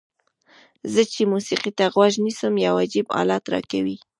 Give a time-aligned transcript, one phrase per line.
[0.93, 3.97] زه چې موسیقۍ ته غوږ نیسم یو عجیب حالت راکوي.